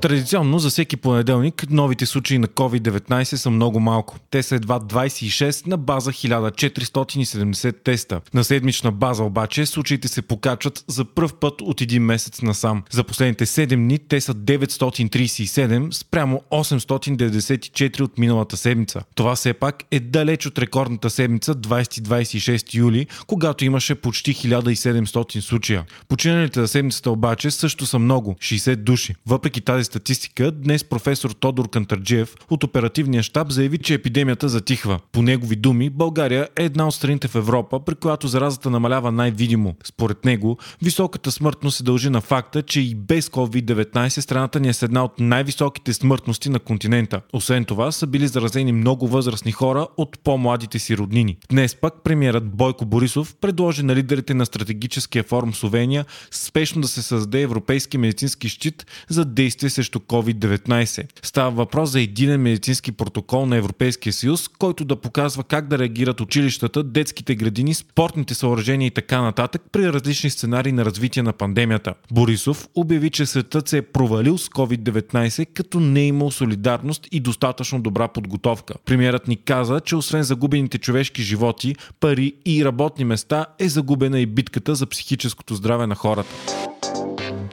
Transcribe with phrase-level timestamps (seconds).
[0.00, 4.16] Традиционно за всеки понеделник новите случаи на COVID-19 са много малко.
[4.30, 8.20] Те са едва 26 на база 1470 теста.
[8.34, 12.82] На седмична база обаче случаите се покачват за пръв път от един месец насам.
[12.90, 19.02] За последните 7 дни те са 937 спрямо 894 от миналата седмица.
[19.14, 25.84] Това все пак е далеч от рекордната седмица 20-26 юли, когато имаше почти 1700 случая.
[26.08, 29.14] Починалите за седмицата обаче също са много 60 души.
[29.26, 34.98] Въпреки тази статистика, днес професор Тодор Кантарджиев от оперативния щаб заяви, че епидемията затихва.
[35.12, 39.74] По негови думи, България е една от страните в Европа, при която заразата намалява най-видимо.
[39.84, 44.72] Според него, високата смъртност се дължи на факта, че и без COVID-19 страната ни е
[44.72, 47.20] с една от най-високите смъртности на континента.
[47.32, 51.36] Освен това, са били заразени много възрастни хора от по-младите си роднини.
[51.50, 57.02] Днес пак премиерът Бойко Борисов предложи на лидерите на стратегическия форум Словения спешно да се
[57.02, 61.06] създаде европейски медицински щит за действие срещу COVID-19.
[61.22, 66.20] Става въпрос за единен медицински протокол на Европейския съюз, който да показва как да реагират
[66.20, 71.94] училищата, детските градини, спортните съоръжения и така нататък при различни сценарии на развитие на пандемията.
[72.12, 77.20] Борисов обяви, че светът се е провалил с COVID-19, като не е имал солидарност и
[77.20, 78.74] достатъчно добра подготовка.
[78.84, 84.26] Премьерът ни каза, че освен загубените човешки животи, пари и работни места е загубена и
[84.26, 86.30] битката за психическото здраве на хората.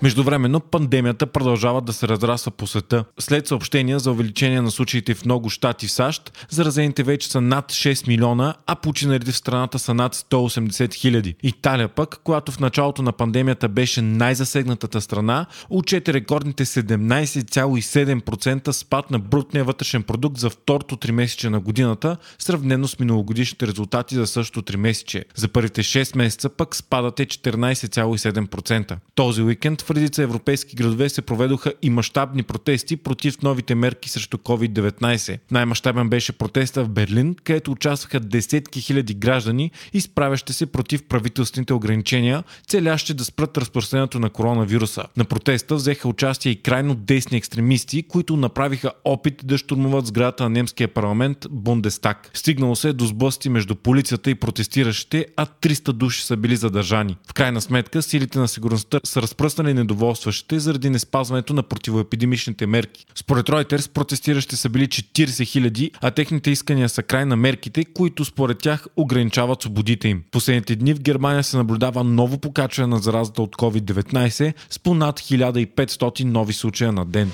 [0.01, 3.03] Междувременно пандемията продължава да се разрасва по света.
[3.19, 7.71] След съобщения за увеличение на случаите в много щати в САЩ, заразените вече са над
[7.71, 11.35] 6 милиона, а починалите в страната са над 180 хиляди.
[11.43, 19.19] Италия пък, която в началото на пандемията беше най-засегнатата страна, отчете рекордните 17,7% спад на
[19.19, 25.25] брутния вътрешен продукт за второто тримесечие на годината, сравнено с миналогодишните резултати за същото тримесечие.
[25.35, 28.97] За първите 6 месеца пък спадът е 14,7%.
[29.15, 34.37] Този уикенд в редица европейски градове се проведоха и мащабни протести против новите мерки срещу
[34.37, 35.39] COVID-19.
[35.51, 42.43] Най-мащабен беше протеста в Берлин, където участваха десетки хиляди граждани, изправящи се против правителствените ограничения,
[42.67, 45.03] целящи да спрат разпространението на коронавируса.
[45.17, 50.49] На протеста взеха участие и крайно десни екстремисти, които направиха опит да штурмуват сградата на
[50.49, 52.31] немския парламент Бундестаг.
[52.33, 57.17] Стигнало се до сблъсти между полицията и протестиращите, а 300 души са били задържани.
[57.29, 63.05] В крайна сметка, силите на сигурността са разпръснали недоволстващите заради неспазването на противоепидемичните мерки.
[63.15, 68.25] Според Reuters протестиращи са били 40 хиляди, а техните искания са край на мерките, които
[68.25, 70.23] според тях ограничават свободите им.
[70.31, 76.23] Последните дни в Германия се наблюдава ново покачване на заразата от COVID-19 с понад 1500
[76.23, 77.31] нови случая на ден.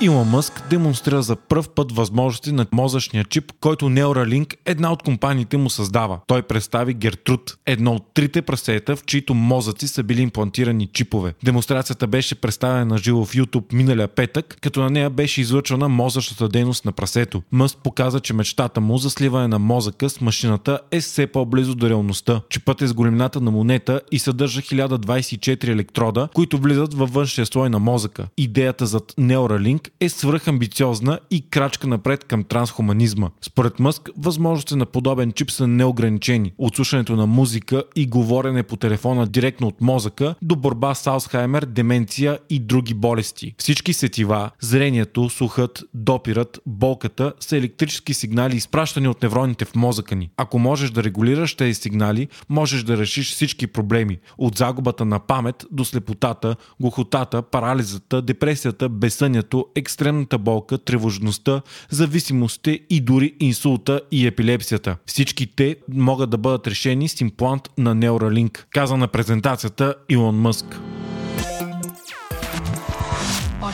[0.00, 5.56] Илон Мъск демонстрира за пръв път възможности на мозъчния чип, който Neuralink, една от компаниите
[5.56, 6.20] му създава.
[6.26, 11.34] Той представи Гертруд, едно от трите прасета, в чието мозъци са били имплантирани чипове.
[11.44, 16.48] Демонстрацията беше представена на живо в YouTube миналия петък, като на нея беше излъчвана мозъчната
[16.48, 17.42] дейност на прасето.
[17.52, 21.88] Мъск показа, че мечтата му за сливане на мозъка с машината е все по-близо до
[21.88, 22.40] реалността.
[22.50, 27.70] Чипът е с големината на монета и съдържа 1024 електрода, които влизат във външния слой
[27.70, 28.26] на мозъка.
[28.36, 33.30] Идеята зад Neuralink е свръхамбициозна и крачка напред към трансхуманизма.
[33.42, 36.52] Според Мъск, възможностите на подобен чип са неограничени.
[36.58, 36.76] От
[37.08, 42.58] на музика и говорене по телефона директно от мозъка до борба с Алцхаймер, деменция и
[42.58, 43.54] други болести.
[43.58, 50.30] Всички сетива, зрението, слухът, допирът, болката са електрически сигнали, изпращани от невроните в мозъка ни.
[50.36, 54.18] Ако можеш да регулираш тези сигнали, можеш да решиш всички проблеми.
[54.38, 63.00] От загубата на памет до слепотата, глухотата, парализата, депресията, безсънието, екстремната болка, тревожността, зависимостта и
[63.00, 64.96] дори инсулта и епилепсията.
[65.06, 70.80] Всички те могат да бъдат решени с имплант на Neuralink, каза на презентацията Илон Мъск.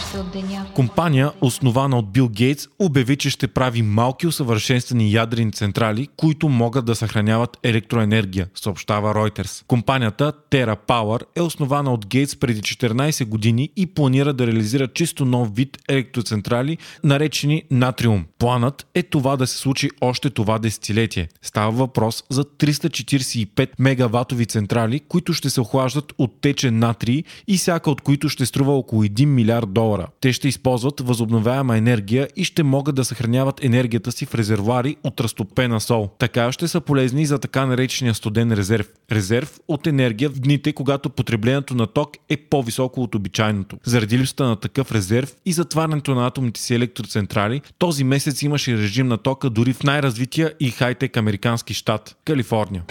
[0.02, 0.66] Още от деня.
[0.74, 6.84] Компания, основана от Бил Гейтс, обяви, че ще прави малки усъвършенствани ядрени централи, които могат
[6.84, 9.64] да съхраняват електроенергия, съобщава Reuters.
[9.66, 15.24] Компанията Terra Power е основана от Гейтс преди 14 години и планира да реализира чисто
[15.24, 18.24] нов вид електроцентрали, наречени Натриум.
[18.38, 21.28] Планът е това да се случи още това десетилетие.
[21.42, 27.90] Става въпрос за 345 мегаватови централи, които ще се охлаждат от течен натрий и всяка
[27.90, 29.91] от които ще струва около 1 милиард долара.
[29.92, 30.08] Долара.
[30.20, 35.20] Те ще използват възобновяема енергия и ще могат да съхраняват енергията си в резервуари от
[35.20, 36.08] разтопена сол.
[36.18, 38.88] Така ще са полезни за така наречения студен резерв.
[39.12, 43.76] Резерв от енергия в дните, когато потреблението на ток е по-високо от обичайното.
[43.84, 49.08] Заради липсата на такъв резерв и затварянето на атомните си електроцентрали, този месец имаше режим
[49.08, 52.82] на тока дори в най-развития и хай-тек американски щат– Калифорния.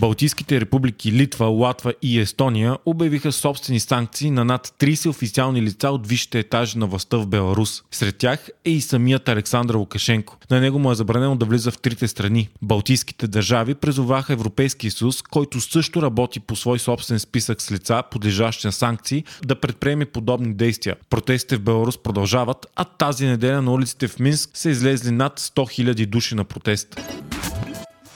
[0.00, 6.06] Балтийските републики Литва, Латва и Естония обявиха собствени санкции на над 30 официални лица от
[6.06, 7.82] висшите етажи на властта в Беларус.
[7.90, 10.36] Сред тях е и самият Александър Лукашенко.
[10.50, 12.48] На него му е забранено да влиза в трите страни.
[12.62, 18.66] Балтийските държави призоваха Европейския съюз, който също работи по свой собствен списък с лица, подлежащи
[18.66, 20.96] на санкции, да предприеме подобни действия.
[21.10, 25.92] Протестите в Беларус продължават, а тази неделя на улиците в Минск са излезли над 100
[25.92, 27.00] 000 души на протест.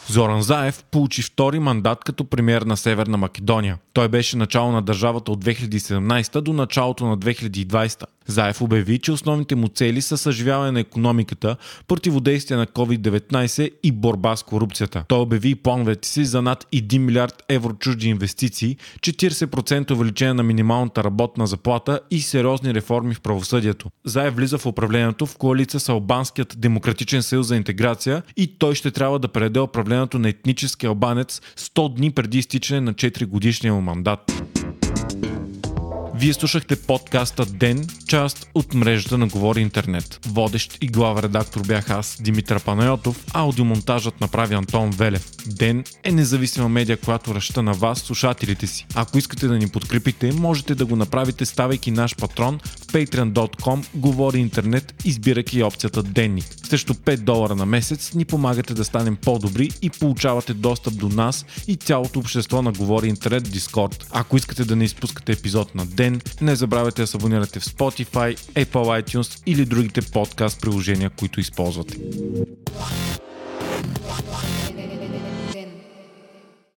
[0.09, 3.79] Зоран Заев получи втори мандат като премьер на Северна Македония.
[3.93, 8.05] Той беше начало на държавата от 2017 до началото на 2020.
[8.27, 11.57] Заев обяви, че основните му цели са съживяване на економиката,
[11.89, 15.05] противодействие на COVID-19 и борба с корупцията.
[15.09, 20.43] Той обяви и плановете си за над 1 милиард евро чужди инвестиции, 40% увеличение на
[20.43, 23.91] минималната работна заплата и сериозни реформи в правосъдието.
[24.05, 28.91] Заев влиза в управлението в коалиция с Албанският демократичен съюз за интеграция и той ще
[28.91, 33.81] трябва да предаде управлението на етнически албанец 100 дни преди изтичане на 4 годишния му
[33.81, 34.54] мандат.
[36.17, 40.21] Вие слушахте подкаста Ден, част от мрежата на Говори Интернет.
[40.27, 45.31] Водещ и глава редактор бях аз, Димитър Панайотов, аудиомонтажът направи Антон Велев.
[45.47, 48.87] Ден е независима медия, която ръща на вас, слушателите си.
[48.95, 54.39] Ако искате да ни подкрепите, можете да го направите ставайки наш патрон в patreon.com Говори
[54.39, 56.45] Интернет, избирайки опцията Денник.
[56.69, 61.47] Срещу 5 долара на месец ни помагате да станем по-добри и получавате достъп до нас
[61.69, 64.05] и цялото общество на Говори Интернет Discord.
[64.11, 68.39] Ако искате да не изпускате епизод на ден, не забравяйте да се абонирате в Spotify,
[68.39, 71.97] Apple iTunes или другите подкаст приложения, които използвате.